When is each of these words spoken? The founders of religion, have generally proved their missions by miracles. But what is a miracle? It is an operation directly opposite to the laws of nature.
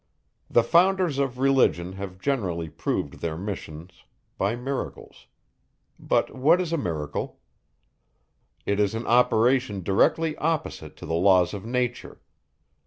The 0.49 0.63
founders 0.63 1.19
of 1.19 1.37
religion, 1.37 1.91
have 1.93 2.19
generally 2.19 2.69
proved 2.69 3.19
their 3.19 3.37
missions 3.37 4.03
by 4.35 4.55
miracles. 4.55 5.27
But 5.99 6.33
what 6.35 6.59
is 6.59 6.73
a 6.73 6.75
miracle? 6.77 7.37
It 8.65 8.79
is 8.79 8.95
an 8.95 9.05
operation 9.05 9.83
directly 9.83 10.35
opposite 10.37 10.97
to 10.97 11.05
the 11.05 11.13
laws 11.13 11.53
of 11.53 11.65
nature. 11.67 12.19